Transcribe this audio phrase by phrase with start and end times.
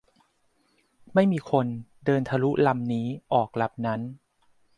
[1.13, 1.67] ไม่มีคน
[2.05, 4.01] เดินทะลุลำนี้ ออกลำนั้น